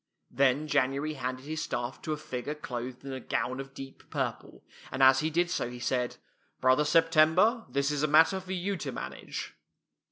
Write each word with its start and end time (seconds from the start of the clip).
Then 0.31 0.67
J 0.67 0.79
anuary 0.79 1.15
handed 1.17 1.45
his 1.45 1.61
staff 1.61 2.01
to 2.01 2.11
a 2.11 2.17
figure 2.17 2.55
clothed 2.55 3.05
in 3.05 3.13
a 3.13 3.19
gown 3.19 3.59
of 3.59 3.75
deep 3.75 4.09
purple, 4.09 4.63
and 4.91 5.03
as 5.03 5.19
he 5.19 5.29
did 5.29 5.51
so 5.51 5.69
he 5.69 5.77
said," 5.79 6.17
Brother 6.59 6.85
September, 6.85 7.67
this 7.69 7.91
is 7.91 8.01
a 8.01 8.07
matter 8.07 8.39
for 8.39 8.53
you 8.53 8.77
to 8.77 8.91
manage." 8.91 9.53